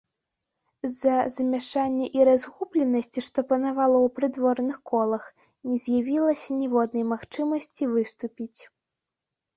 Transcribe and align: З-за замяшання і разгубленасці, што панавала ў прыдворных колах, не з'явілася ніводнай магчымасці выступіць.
З-за 0.91 1.17
замяшання 1.35 2.07
і 2.19 2.25
разгубленасці, 2.29 3.19
што 3.27 3.39
панавала 3.53 3.97
ў 4.05 4.15
прыдворных 4.15 4.77
колах, 4.93 5.23
не 5.69 5.77
з'явілася 5.85 6.49
ніводнай 6.63 7.09
магчымасці 7.13 7.83
выступіць. 7.95 8.59